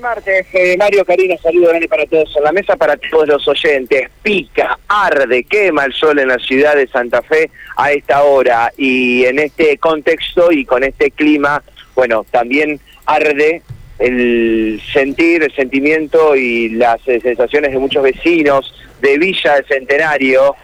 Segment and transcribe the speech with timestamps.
[0.00, 4.08] Martes, eh, Mario Karina, saludo grande para todos en la mesa, para todos los oyentes.
[4.22, 9.24] Pica, arde, quema el sol en la ciudad de Santa Fe a esta hora y
[9.24, 11.62] en este contexto y con este clima,
[11.94, 13.62] bueno, también arde
[13.98, 20.56] el sentir, el sentimiento y las eh, sensaciones de muchos vecinos de Villa del Centenario,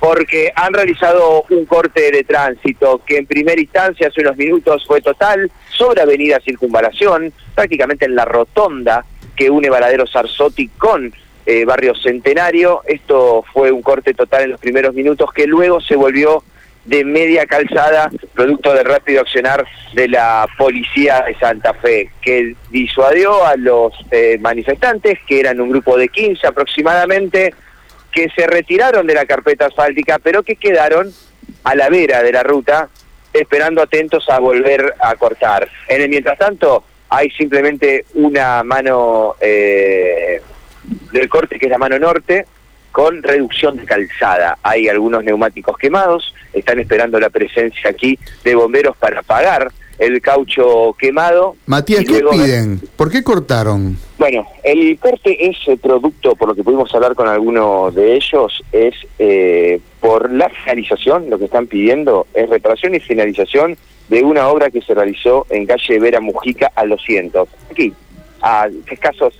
[0.00, 5.00] porque han realizado un corte de tránsito que en primera instancia hace unos minutos fue
[5.00, 11.12] total sobre Avenida Circunvalación, prácticamente en la rotonda que une Varadero Sarzotti con
[11.46, 12.82] eh, Barrio Centenario.
[12.86, 16.42] Esto fue un corte total en los primeros minutos que luego se volvió
[16.84, 23.44] de media calzada, producto del rápido accionar de la policía de Santa Fe, que disuadió
[23.44, 27.52] a los eh, manifestantes, que eran un grupo de 15 aproximadamente,
[28.12, 31.12] que se retiraron de la carpeta asfáltica, pero que quedaron
[31.64, 32.88] a la vera de la ruta,
[33.32, 35.68] esperando atentos a volver a cortar.
[35.88, 40.40] En el mientras tanto, hay simplemente una mano eh,
[41.12, 42.46] del corte, que es la mano norte,
[42.90, 44.58] con reducción de calzada.
[44.62, 50.94] Hay algunos neumáticos quemados, están esperando la presencia aquí de bomberos para apagar el caucho
[50.98, 51.56] quemado.
[51.66, 52.80] Matías, ¿qué piden?
[52.96, 53.96] ¿Por qué cortaron?
[54.18, 58.94] Bueno, el corte es producto, por lo que pudimos hablar con algunos de ellos, es
[59.18, 63.76] eh, por la finalización, lo que están pidiendo es reparación y finalización
[64.08, 67.48] de una obra que se realizó en calle Vera Mujica al 200.
[67.70, 67.92] Aquí,
[68.40, 69.34] a escasos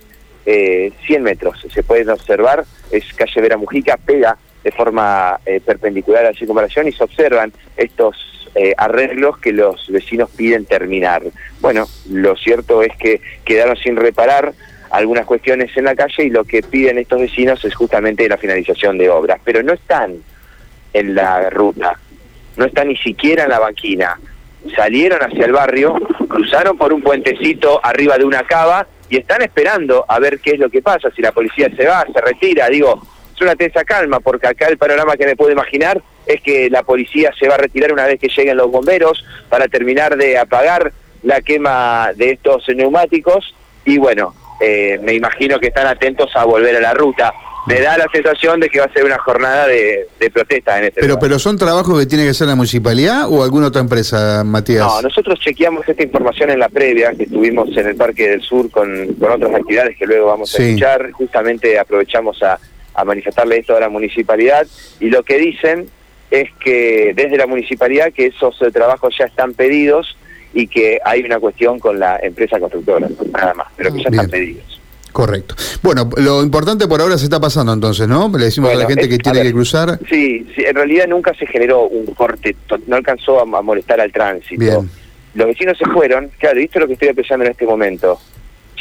[0.45, 6.25] eh, 100 metros, se pueden observar, es calle Vera Mujica, pega de forma eh, perpendicular
[6.25, 8.15] a la circunvalación y se observan estos
[8.55, 11.23] eh, arreglos que los vecinos piden terminar.
[11.59, 14.53] Bueno, lo cierto es que quedaron sin reparar
[14.91, 18.97] algunas cuestiones en la calle y lo que piden estos vecinos es justamente la finalización
[18.97, 20.15] de obras, pero no están
[20.93, 21.99] en la ruta,
[22.57, 24.19] no están ni siquiera en la banquina.
[24.75, 25.95] Salieron hacia el barrio,
[26.27, 30.59] cruzaron por un puentecito arriba de una cava y están esperando a ver qué es
[30.59, 33.01] lo que pasa, si la policía se va, se retira, digo,
[33.33, 36.01] es una tensa calma, porque acá el panorama que me puedo imaginar
[36.33, 39.67] es que la policía se va a retirar una vez que lleguen los bomberos para
[39.67, 40.93] terminar de apagar
[41.23, 46.75] la quema de estos neumáticos y bueno, eh, me imagino que están atentos a volver
[46.75, 47.33] a la ruta.
[47.67, 51.01] Me da la sensación de que va a ser una jornada de, protesta en este
[51.01, 54.85] Pero, pero son trabajos que tiene que hacer la municipalidad o alguna otra empresa, Matías.
[54.85, 58.69] No, nosotros chequeamos esta información en la previa que estuvimos en el Parque del Sur
[58.71, 61.11] con, con otras actividades que luego vamos a escuchar.
[61.11, 62.59] Justamente aprovechamos a,
[62.93, 64.65] a manifestarle esto a la municipalidad
[64.99, 65.89] y lo que dicen
[66.31, 70.17] es que desde la municipalidad que esos eh, trabajos ya están pedidos
[70.53, 74.29] y que hay una cuestión con la empresa constructora, nada más, pero que ya están
[74.29, 74.79] pedidos.
[75.11, 75.55] Correcto.
[75.81, 78.29] Bueno, lo importante por ahora se está pasando entonces, ¿no?
[78.37, 79.99] Le decimos a la gente que tiene que cruzar.
[80.07, 82.55] Sí, sí, en realidad nunca se generó un corte,
[82.87, 84.85] no alcanzó a, molestar al tránsito.
[85.33, 88.19] Los vecinos se fueron, claro, ¿viste lo que estoy pensando en este momento?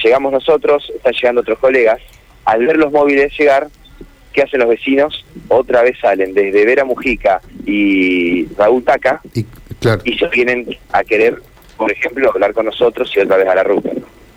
[0.02, 1.98] Llegamos nosotros, están llegando otros colegas,
[2.44, 3.68] al ver los móviles llegar,
[4.38, 5.24] ¿qué hacen los vecinos?
[5.48, 9.44] Otra vez salen desde Vera Mujica y Raúl Taca y,
[9.80, 10.00] claro.
[10.04, 11.42] y se vienen a querer,
[11.76, 13.90] por ejemplo, hablar con nosotros y otra vez a la ruta.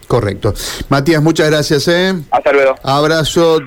[0.07, 0.55] Correcto.
[0.89, 1.87] Matías, muchas gracias.
[1.87, 2.15] ¿eh?
[2.31, 2.75] Hasta luego.
[2.83, 3.61] Abrazo.